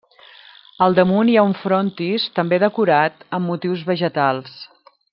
Al 0.85 0.97
damunt 0.99 1.29
hi 1.33 1.37
ha 1.41 1.43
un 1.49 1.53
frontis, 1.65 2.27
també 2.39 2.59
decorat 2.65 3.23
amb 3.39 3.49
motius 3.55 3.85
vegetals. 3.95 4.61